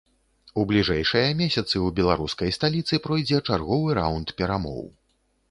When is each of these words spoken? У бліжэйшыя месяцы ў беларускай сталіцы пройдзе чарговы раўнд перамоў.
У 0.61 0.61
бліжэйшыя 0.69 1.27
месяцы 1.41 1.73
ў 1.85 1.89
беларускай 1.99 2.55
сталіцы 2.57 3.01
пройдзе 3.05 3.43
чарговы 3.47 3.95
раўнд 4.01 4.35
перамоў. 4.43 4.83